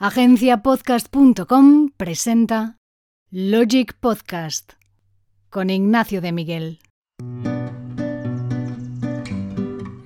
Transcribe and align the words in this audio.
Agenciapodcast.com 0.00 1.88
presenta 1.96 2.76
Logic 3.32 3.92
Podcast 3.98 4.74
con 5.50 5.70
Ignacio 5.70 6.20
de 6.20 6.30
Miguel. 6.30 6.78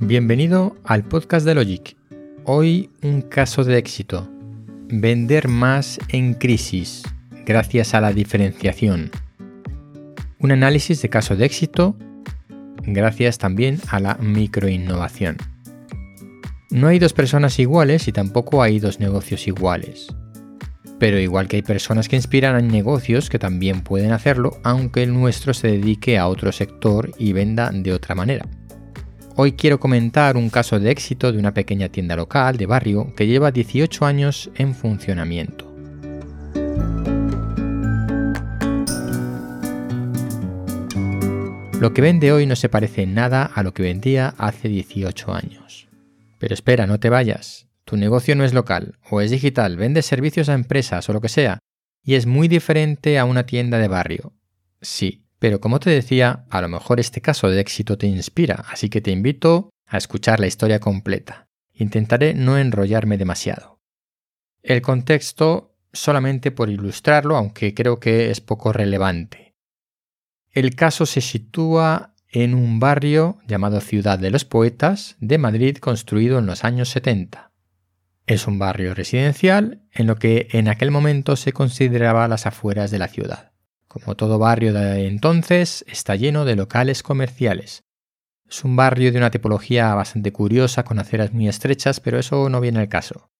Bienvenido 0.00 0.78
al 0.84 1.04
podcast 1.04 1.44
de 1.44 1.54
Logic. 1.54 1.94
Hoy 2.44 2.88
un 3.02 3.20
caso 3.20 3.64
de 3.64 3.76
éxito. 3.76 4.26
Vender 4.88 5.48
más 5.48 5.98
en 6.08 6.32
crisis 6.32 7.02
gracias 7.44 7.92
a 7.92 8.00
la 8.00 8.14
diferenciación. 8.14 9.10
Un 10.38 10.52
análisis 10.52 11.02
de 11.02 11.10
caso 11.10 11.36
de 11.36 11.44
éxito 11.44 11.96
gracias 12.86 13.36
también 13.36 13.78
a 13.90 14.00
la 14.00 14.14
microinnovación. 14.14 15.36
No 16.72 16.88
hay 16.88 16.98
dos 16.98 17.12
personas 17.12 17.58
iguales 17.58 18.08
y 18.08 18.12
tampoco 18.12 18.62
hay 18.62 18.78
dos 18.78 18.98
negocios 18.98 19.46
iguales. 19.46 20.06
Pero 20.98 21.18
igual 21.18 21.46
que 21.46 21.56
hay 21.56 21.62
personas 21.62 22.08
que 22.08 22.16
inspiran 22.16 22.56
a 22.56 22.62
negocios 22.62 23.28
que 23.28 23.38
también 23.38 23.82
pueden 23.82 24.10
hacerlo, 24.12 24.56
aunque 24.64 25.02
el 25.02 25.12
nuestro 25.12 25.52
se 25.52 25.68
dedique 25.68 26.16
a 26.16 26.28
otro 26.28 26.50
sector 26.50 27.12
y 27.18 27.34
venda 27.34 27.70
de 27.70 27.92
otra 27.92 28.14
manera. 28.14 28.46
Hoy 29.36 29.52
quiero 29.52 29.78
comentar 29.78 30.38
un 30.38 30.48
caso 30.48 30.80
de 30.80 30.90
éxito 30.90 31.30
de 31.30 31.38
una 31.38 31.52
pequeña 31.52 31.90
tienda 31.90 32.16
local 32.16 32.56
de 32.56 32.64
barrio 32.64 33.14
que 33.14 33.26
lleva 33.26 33.50
18 33.50 34.06
años 34.06 34.50
en 34.54 34.74
funcionamiento. 34.74 35.70
Lo 41.78 41.92
que 41.92 42.00
vende 42.00 42.32
hoy 42.32 42.46
no 42.46 42.56
se 42.56 42.70
parece 42.70 43.02
en 43.02 43.12
nada 43.12 43.44
a 43.44 43.62
lo 43.62 43.74
que 43.74 43.82
vendía 43.82 44.32
hace 44.38 44.68
18 44.68 45.34
años. 45.34 45.91
Pero 46.42 46.54
espera, 46.54 46.88
no 46.88 46.98
te 46.98 47.08
vayas. 47.08 47.68
Tu 47.84 47.96
negocio 47.96 48.34
no 48.34 48.42
es 48.42 48.52
local 48.52 48.98
o 49.08 49.20
es 49.20 49.30
digital, 49.30 49.76
vendes 49.76 50.06
servicios 50.06 50.48
a 50.48 50.54
empresas 50.54 51.08
o 51.08 51.12
lo 51.12 51.20
que 51.20 51.28
sea, 51.28 51.60
y 52.02 52.16
es 52.16 52.26
muy 52.26 52.48
diferente 52.48 53.16
a 53.20 53.24
una 53.24 53.46
tienda 53.46 53.78
de 53.78 53.86
barrio. 53.86 54.32
Sí, 54.80 55.24
pero 55.38 55.60
como 55.60 55.78
te 55.78 55.90
decía, 55.90 56.44
a 56.50 56.60
lo 56.60 56.68
mejor 56.68 56.98
este 56.98 57.20
caso 57.20 57.48
de 57.48 57.60
éxito 57.60 57.96
te 57.96 58.08
inspira, 58.08 58.64
así 58.68 58.88
que 58.88 59.00
te 59.00 59.12
invito 59.12 59.70
a 59.86 59.98
escuchar 59.98 60.40
la 60.40 60.48
historia 60.48 60.80
completa. 60.80 61.46
Intentaré 61.74 62.34
no 62.34 62.58
enrollarme 62.58 63.18
demasiado. 63.18 63.78
El 64.64 64.82
contexto 64.82 65.76
solamente 65.92 66.50
por 66.50 66.70
ilustrarlo, 66.70 67.36
aunque 67.36 67.72
creo 67.72 68.00
que 68.00 68.32
es 68.32 68.40
poco 68.40 68.72
relevante. 68.72 69.54
El 70.50 70.74
caso 70.74 71.06
se 71.06 71.20
sitúa 71.20 72.11
en 72.32 72.54
un 72.54 72.80
barrio 72.80 73.38
llamado 73.46 73.80
Ciudad 73.82 74.18
de 74.18 74.30
los 74.30 74.46
Poetas 74.46 75.16
de 75.20 75.36
Madrid 75.36 75.76
construido 75.76 76.38
en 76.38 76.46
los 76.46 76.64
años 76.64 76.88
70. 76.88 77.52
Es 78.26 78.46
un 78.46 78.58
barrio 78.58 78.94
residencial 78.94 79.82
en 79.92 80.06
lo 80.06 80.16
que 80.16 80.48
en 80.52 80.68
aquel 80.68 80.90
momento 80.90 81.36
se 81.36 81.52
consideraba 81.52 82.26
las 82.28 82.46
afueras 82.46 82.90
de 82.90 82.98
la 82.98 83.08
ciudad. 83.08 83.52
Como 83.86 84.16
todo 84.16 84.38
barrio 84.38 84.72
de 84.72 85.06
entonces, 85.06 85.84
está 85.86 86.16
lleno 86.16 86.46
de 86.46 86.56
locales 86.56 87.02
comerciales. 87.02 87.84
Es 88.48 88.64
un 88.64 88.76
barrio 88.76 89.12
de 89.12 89.18
una 89.18 89.30
tipología 89.30 89.94
bastante 89.94 90.32
curiosa 90.32 90.84
con 90.84 90.98
aceras 90.98 91.32
muy 91.34 91.48
estrechas, 91.48 92.00
pero 92.00 92.18
eso 92.18 92.48
no 92.48 92.62
viene 92.62 92.80
al 92.80 92.88
caso. 92.88 93.30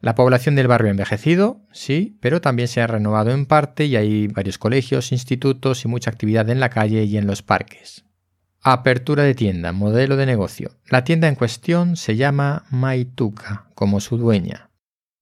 La 0.00 0.14
población 0.14 0.54
del 0.54 0.68
barrio 0.68 0.88
ha 0.88 0.90
envejecido, 0.92 1.66
sí, 1.72 2.16
pero 2.20 2.40
también 2.40 2.68
se 2.68 2.80
ha 2.80 2.86
renovado 2.86 3.32
en 3.32 3.46
parte 3.46 3.86
y 3.86 3.96
hay 3.96 4.28
varios 4.28 4.58
colegios, 4.58 5.10
institutos 5.10 5.84
y 5.84 5.88
mucha 5.88 6.10
actividad 6.10 6.48
en 6.50 6.60
la 6.60 6.70
calle 6.70 7.02
y 7.02 7.16
en 7.16 7.26
los 7.26 7.42
parques. 7.42 8.04
Apertura 8.70 9.22
de 9.22 9.34
tienda, 9.34 9.72
modelo 9.72 10.18
de 10.18 10.26
negocio. 10.26 10.72
La 10.90 11.02
tienda 11.02 11.26
en 11.26 11.36
cuestión 11.36 11.96
se 11.96 12.16
llama 12.16 12.66
Maituka, 12.68 13.70
como 13.74 13.98
su 13.98 14.18
dueña. 14.18 14.68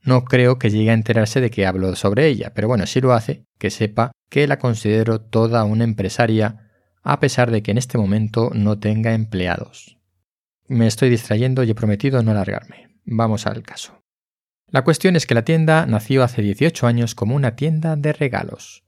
No 0.03 0.25
creo 0.25 0.59
que 0.59 0.69
llegue 0.69 0.91
a 0.91 0.95
enterarse 0.95 1.41
de 1.41 1.49
que 1.49 1.65
hablo 1.65 1.95
sobre 1.95 2.27
ella, 2.27 2.53
pero 2.57 2.67
bueno, 2.67 2.87
si 2.87 3.01
lo 3.01 3.13
hace, 3.13 3.45
que 3.57 3.71
sepa 3.71 4.11
que 4.31 4.49
la 4.49 4.59
considero 4.59 5.21
toda 5.21 5.63
una 5.63 5.85
empresaria, 5.85 6.73
a 7.05 7.21
pesar 7.21 7.53
de 7.53 7.63
que 7.63 7.71
en 7.71 7.79
este 7.79 7.99
momento 7.99 8.51
no 8.53 8.81
tenga 8.81 9.15
empleados. 9.15 9.97
Me 10.67 10.89
estoy 10.89 11.09
distrayendo 11.09 11.63
y 11.63 11.71
he 11.71 11.75
prometido 11.77 12.25
no 12.25 12.33
alargarme. 12.33 12.99
Vamos 13.05 13.47
al 13.47 13.63
caso. 13.63 14.03
La 14.73 14.83
cuestión 14.83 15.15
es 15.15 15.25
que 15.25 15.37
la 15.37 15.45
tienda 15.45 15.87
nació 15.87 16.25
hace 16.25 16.43
18 16.43 16.85
años 16.89 17.15
como 17.15 17.37
una 17.37 17.55
tienda 17.55 17.95
de 17.95 18.13
regalos 18.13 18.86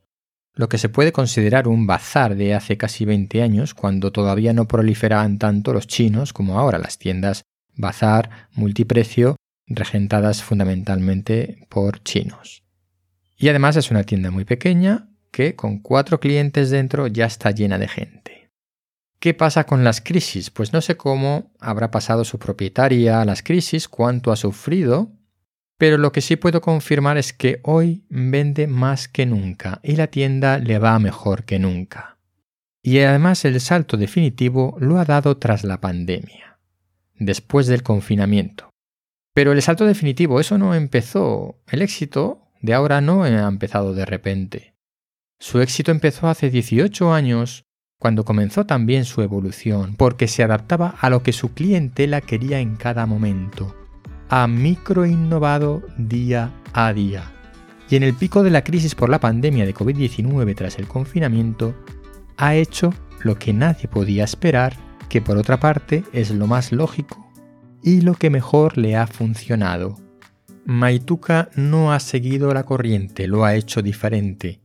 lo 0.59 0.69
que 0.69 0.79
se 0.79 0.89
puede 0.89 1.13
considerar 1.13 1.69
un 1.69 1.87
bazar 1.87 2.35
de 2.35 2.53
hace 2.53 2.77
casi 2.77 3.05
20 3.05 3.43
años, 3.43 3.75
cuando 3.75 4.11
todavía 4.11 4.53
no 4.53 4.67
proliferaban 4.67 5.39
tanto 5.39 5.73
los 5.73 5.87
chinos 5.87 6.33
como 6.33 6.59
ahora 6.59 6.79
las 6.79 6.99
tiendas 6.99 7.43
bazar 7.77 8.49
multiprecio 8.55 9.37
regentadas 9.69 10.43
fundamentalmente 10.43 11.65
por 11.69 12.03
chinos. 12.03 12.65
Y 13.37 13.49
además 13.51 13.77
es 13.77 13.93
una 13.93 14.03
tienda 14.03 14.33
muy 14.33 14.45
pequeña 14.45 15.11
que 15.31 15.55
con 15.55 15.79
cuatro 15.79 16.19
clientes 16.19 16.71
dentro 16.71 17.07
ya 17.07 17.27
está 17.27 17.53
llena 17.53 17.79
de 17.79 17.87
gente. 17.87 18.51
¿Qué 19.21 19.35
pasa 19.35 19.63
con 19.63 19.85
las 19.85 20.01
crisis? 20.01 20.51
Pues 20.51 20.73
no 20.73 20.81
sé 20.81 20.97
cómo 20.97 21.53
habrá 21.61 21.93
pasado 21.93 22.25
su 22.25 22.41
propietaria 22.41 23.21
a 23.21 23.25
las 23.25 23.45
crisis, 23.45 23.87
cuánto 23.87 24.33
ha 24.33 24.37
sufrido, 24.37 25.13
pero 25.79 25.97
lo 25.97 26.11
que 26.11 26.21
sí 26.21 26.35
puedo 26.35 26.61
confirmar 26.61 27.17
es 27.19 27.33
que 27.33 27.61
hoy 27.63 28.05
vende 28.11 28.67
más 28.67 29.07
que 29.07 29.27
nunca 29.27 29.81
y 29.85 29.95
la 29.95 30.09
tienda 30.09 30.59
le 30.59 30.79
va 30.81 30.99
mejor 30.99 31.45
que 31.45 31.61
nunca. 31.61 32.19
Y 32.83 32.99
además 32.99 33.45
el 33.45 33.61
salto 33.61 33.97
definitivo 33.97 34.77
lo 34.81 34.99
ha 34.99 35.05
dado 35.05 35.37
tras 35.37 35.63
la 35.63 35.81
pandemia, 35.81 36.59
después 37.15 37.69
del 37.69 37.85
confinamiento. 37.85 38.71
Pero 39.35 39.53
el 39.53 39.63
salto 39.63 39.85
definitivo, 39.85 40.41
eso 40.41 40.59
no 40.59 40.75
empezó. 40.75 41.61
El 41.71 41.83
éxito 41.83 42.49
de 42.61 42.75
ahora 42.75 43.01
no 43.01 43.23
ha 43.23 43.47
empezado 43.47 43.95
de 43.95 44.05
repente. 44.05 44.75
Su 45.39 45.61
éxito 45.61 45.93
empezó 45.93 46.29
hace 46.29 46.51
18 46.51 47.13
años, 47.13 47.63
cuando 48.01 48.25
comenzó 48.25 48.67
también 48.67 49.05
su 49.05 49.23
evolución, 49.23 49.95
porque 49.97 50.27
se 50.27 50.43
adaptaba 50.43 50.97
a 51.01 51.09
lo 51.09 51.23
que 51.23 51.33
su 51.33 51.55
clientela 51.55 52.21
quería 52.21 52.59
en 52.59 52.75
cada 52.75 53.07
momento 53.07 53.78
ha 54.29 54.47
microinnovado 54.47 55.83
día 55.97 56.53
a 56.73 56.93
día. 56.93 57.33
Y 57.91 57.97
en 57.97 58.03
el 58.03 58.15
pico 58.15 58.43
de 58.43 58.51
la 58.51 58.65
crisis 58.65 58.95
por 58.95 59.09
la 59.09 59.21
pandemia 59.21 59.65
de 59.65 59.75
COVID-19 59.75 60.55
tras 60.55 60.79
el 60.79 60.87
confinamiento, 60.87 61.75
ha 62.37 62.55
hecho 62.55 62.93
lo 63.23 63.39
que 63.39 63.53
nadie 63.53 63.89
podía 63.89 64.25
esperar, 64.25 64.77
que 65.09 65.23
por 65.23 65.39
otra 65.39 65.59
parte 65.59 66.05
es 66.13 66.31
lo 66.31 66.47
más 66.47 66.73
lógico 66.73 67.27
y 67.83 68.03
lo 68.03 68.15
que 68.15 68.31
mejor 68.31 68.77
le 68.77 68.97
ha 68.97 69.07
funcionado. 69.07 69.97
Maituka 70.67 71.49
no 71.57 71.93
ha 71.93 72.01
seguido 72.01 72.53
la 72.53 72.65
corriente, 72.65 73.27
lo 73.27 73.45
ha 73.45 73.55
hecho 73.55 73.81
diferente. 73.81 74.61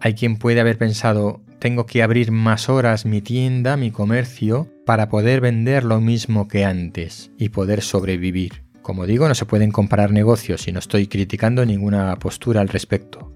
Hay 0.00 0.14
quien 0.14 0.36
puede 0.36 0.60
haber 0.60 0.76
pensado, 0.76 1.40
tengo 1.58 1.86
que 1.86 2.02
abrir 2.02 2.30
más 2.30 2.68
horas 2.68 3.06
mi 3.06 3.22
tienda, 3.22 3.78
mi 3.78 3.90
comercio, 3.90 4.68
para 4.84 5.08
poder 5.08 5.40
vender 5.40 5.84
lo 5.84 6.00
mismo 6.00 6.46
que 6.48 6.66
antes 6.66 7.30
y 7.38 7.50
poder 7.50 7.80
sobrevivir. 7.80 8.69
Como 8.90 9.06
digo, 9.06 9.28
no 9.28 9.36
se 9.36 9.46
pueden 9.46 9.70
comparar 9.70 10.10
negocios 10.10 10.66
y 10.66 10.72
no 10.72 10.80
estoy 10.80 11.06
criticando 11.06 11.64
ninguna 11.64 12.16
postura 12.16 12.60
al 12.60 12.68
respecto. 12.68 13.32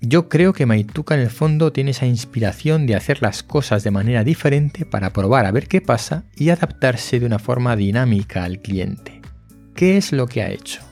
Yo 0.00 0.28
creo 0.28 0.52
que 0.52 0.64
Maituka 0.64 1.16
en 1.16 1.22
el 1.22 1.30
fondo 1.30 1.72
tiene 1.72 1.90
esa 1.90 2.06
inspiración 2.06 2.86
de 2.86 2.94
hacer 2.94 3.20
las 3.20 3.42
cosas 3.42 3.82
de 3.82 3.90
manera 3.90 4.22
diferente 4.22 4.86
para 4.86 5.12
probar 5.12 5.44
a 5.44 5.50
ver 5.50 5.66
qué 5.66 5.80
pasa 5.80 6.22
y 6.36 6.50
adaptarse 6.50 7.18
de 7.18 7.26
una 7.26 7.40
forma 7.40 7.74
dinámica 7.74 8.44
al 8.44 8.60
cliente. 8.60 9.20
¿Qué 9.74 9.96
es 9.96 10.12
lo 10.12 10.28
que 10.28 10.42
ha 10.42 10.52
hecho? 10.52 10.82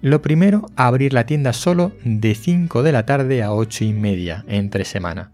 Lo 0.00 0.22
primero, 0.22 0.70
abrir 0.76 1.12
la 1.12 1.26
tienda 1.26 1.52
solo 1.52 1.90
de 2.04 2.36
5 2.36 2.84
de 2.84 2.92
la 2.92 3.04
tarde 3.04 3.42
a 3.42 3.52
8 3.52 3.82
y 3.82 3.92
media 3.92 4.44
entre 4.46 4.84
semana. 4.84 5.32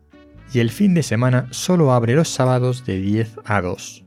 Y 0.55 0.61
el 0.61 0.71
fin 0.71 0.95
de 0.95 1.03
semana 1.03 1.49
solo 1.51 1.93
abre 1.93 2.15
los 2.15 2.31
sábados 2.31 2.87
de 2.87 2.99
10 2.99 3.41
a 3.45 3.61
2. 3.61 4.05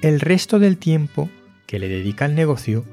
El 0.00 0.20
resto 0.20 0.60
del 0.60 0.76
tiempo 0.76 1.28
que 1.66 1.80
le 1.80 1.88
dedica 1.88 2.24
al 2.26 2.36
negocio 2.36 2.84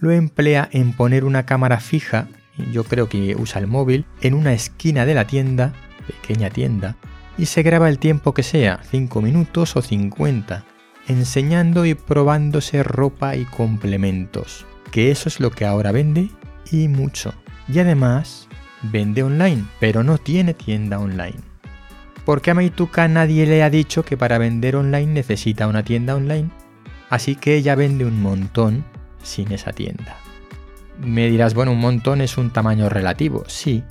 lo 0.00 0.10
emplea 0.10 0.68
en 0.72 0.92
poner 0.92 1.24
una 1.24 1.44
cámara 1.44 1.80
fija, 1.80 2.28
yo 2.72 2.84
creo 2.84 3.08
que 3.08 3.36
usa 3.36 3.60
el 3.60 3.66
móvil, 3.66 4.04
en 4.20 4.34
una 4.34 4.52
esquina 4.52 5.06
de 5.06 5.14
la 5.14 5.26
tienda, 5.26 5.72
pequeña 6.06 6.50
tienda, 6.50 6.96
y 7.36 7.46
se 7.46 7.62
graba 7.62 7.88
el 7.88 7.98
tiempo 7.98 8.34
que 8.34 8.42
sea, 8.42 8.80
5 8.90 9.22
minutos 9.22 9.76
o 9.76 9.82
50, 9.82 10.64
enseñando 11.06 11.86
y 11.86 11.94
probándose 11.94 12.82
ropa 12.82 13.36
y 13.36 13.44
complementos, 13.44 14.66
que 14.90 15.10
eso 15.10 15.28
es 15.28 15.40
lo 15.40 15.50
que 15.50 15.64
ahora 15.64 15.92
vende 15.92 16.30
y 16.70 16.88
mucho. 16.88 17.32
Y 17.72 17.78
además 17.78 18.48
vende 18.82 19.22
online, 19.22 19.64
pero 19.80 20.02
no 20.02 20.18
tiene 20.18 20.54
tienda 20.54 20.98
online. 20.98 21.40
Porque 22.24 22.50
a 22.50 22.54
Maituka 22.54 23.08
nadie 23.08 23.46
le 23.46 23.62
ha 23.62 23.70
dicho 23.70 24.04
que 24.04 24.16
para 24.16 24.38
vender 24.38 24.76
online 24.76 25.12
necesita 25.12 25.66
una 25.66 25.82
tienda 25.82 26.14
online. 26.14 26.50
Así 27.08 27.36
que 27.36 27.56
ella 27.56 27.74
vende 27.74 28.04
un 28.04 28.20
montón 28.20 28.84
sin 29.22 29.52
esa 29.52 29.72
tienda. 29.72 30.16
Me 30.98 31.28
dirás, 31.28 31.54
bueno, 31.54 31.72
un 31.72 31.80
montón 31.80 32.20
es 32.20 32.38
un 32.38 32.50
tamaño 32.50 32.88
relativo, 32.88 33.44
sí, 33.46 33.84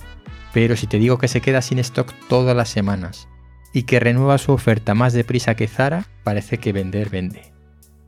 pero 0.52 0.76
si 0.76 0.86
te 0.86 0.98
digo 0.98 1.18
que 1.18 1.28
se 1.28 1.40
queda 1.40 1.62
sin 1.62 1.78
stock 1.78 2.12
todas 2.28 2.56
las 2.56 2.68
semanas 2.68 3.28
y 3.72 3.82
que 3.84 4.00
renueva 4.00 4.38
su 4.38 4.52
oferta 4.52 4.94
más 4.94 5.12
deprisa 5.12 5.54
que 5.54 5.68
Zara, 5.68 6.06
parece 6.24 6.58
que 6.58 6.72
vender 6.72 7.10
vende. 7.10 7.52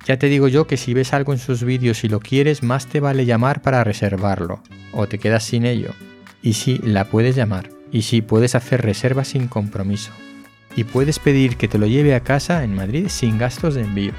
Ya 0.06 0.18
te 0.18 0.28
digo 0.28 0.48
yo 0.48 0.66
que 0.66 0.76
si 0.76 0.94
ves 0.94 1.12
algo 1.12 1.32
en 1.32 1.38
sus 1.38 1.62
vídeos 1.62 2.04
y 2.04 2.08
lo 2.08 2.20
quieres, 2.20 2.62
más 2.62 2.86
te 2.86 3.00
vale 3.00 3.26
llamar 3.26 3.60
para 3.60 3.84
reservarlo, 3.84 4.62
o 4.92 5.06
te 5.06 5.18
quedas 5.18 5.44
sin 5.44 5.66
ello. 5.66 5.90
Y 6.42 6.54
sí, 6.54 6.80
la 6.82 7.04
puedes 7.04 7.36
llamar, 7.36 7.70
y 7.92 8.02
sí, 8.02 8.22
puedes 8.22 8.54
hacer 8.54 8.82
reservas 8.82 9.28
sin 9.28 9.46
compromiso. 9.46 10.12
Y 10.74 10.84
puedes 10.84 11.18
pedir 11.18 11.56
que 11.56 11.68
te 11.68 11.78
lo 11.78 11.86
lleve 11.86 12.14
a 12.14 12.20
casa 12.20 12.64
en 12.64 12.74
Madrid 12.74 13.08
sin 13.08 13.38
gastos 13.38 13.74
de 13.74 13.82
envío. 13.82 14.12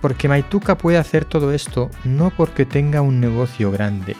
Porque 0.00 0.28
Maituca 0.28 0.76
puede 0.76 0.98
hacer 0.98 1.24
todo 1.24 1.52
esto 1.52 1.90
no 2.04 2.30
porque 2.30 2.64
tenga 2.64 3.00
un 3.00 3.20
negocio 3.20 3.70
grande, 3.70 4.16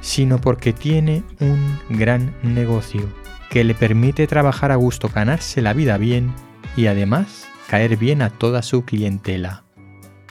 sino 0.00 0.40
porque 0.40 0.72
tiene 0.72 1.22
un 1.40 1.78
gran 1.88 2.34
negocio 2.42 3.08
que 3.50 3.64
le 3.64 3.74
permite 3.74 4.26
trabajar 4.26 4.72
a 4.72 4.76
gusto, 4.76 5.08
ganarse 5.08 5.60
la 5.60 5.72
vida 5.74 5.98
bien 5.98 6.32
y 6.76 6.86
además 6.86 7.46
caer 7.68 7.96
bien 7.96 8.22
a 8.22 8.30
toda 8.30 8.62
su 8.62 8.84
clientela. 8.84 9.64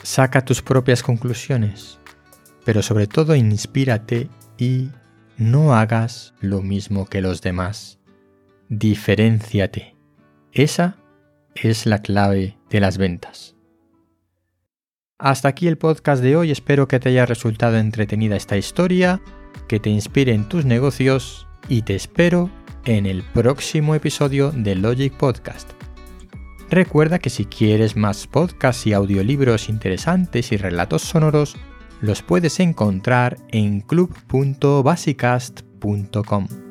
Saca 0.04 0.44
tus 0.44 0.62
propias 0.62 1.04
conclusiones, 1.04 2.00
pero 2.66 2.82
sobre 2.82 3.08
todo 3.08 3.36
inspírate 3.36 4.30
y 4.58 4.90
no 5.38 5.76
hagas 5.76 6.34
lo 6.40 6.62
mismo 6.62 7.06
que 7.06 7.22
los 7.22 7.42
demás. 7.42 8.00
Diferenciate. 8.70 9.96
Esa 10.52 10.98
es 11.56 11.86
la 11.86 12.02
clave 12.02 12.58
de 12.70 12.80
las 12.80 12.98
ventas. 12.98 13.56
Hasta 15.22 15.48
aquí 15.50 15.68
el 15.68 15.78
podcast 15.78 16.24
de 16.24 16.36
hoy, 16.36 16.50
espero 16.50 16.88
que 16.88 17.00
te 17.00 17.10
haya 17.10 17.28
resultado 17.28 17.78
entretenida 17.78 18.36
esta 18.36 18.58
historia, 18.58 19.22
que 19.68 19.80
te 19.80 19.92
inspire 19.92 20.34
en 20.34 20.50
tus 20.50 20.66
negocios 20.66 21.46
y 21.70 21.84
te 21.84 21.94
espero 21.94 22.50
en 22.86 23.06
el 23.06 23.22
próximo 23.22 23.94
episodio 23.94 24.52
de 24.52 24.74
Logic 24.74 25.16
Podcast. 25.16 25.70
Recuerda 26.72 27.20
que 27.20 27.30
si 27.30 27.46
quieres 27.46 27.96
más 27.96 28.26
podcasts 28.26 28.88
y 28.88 28.94
audiolibros 28.94 29.70
interesantes 29.70 30.52
y 30.54 30.58
relatos 30.58 31.04
sonoros, 31.04 31.56
los 32.00 32.24
puedes 32.24 32.60
encontrar 32.60 33.38
en 33.52 33.82
club.basicast.com. 33.82 36.71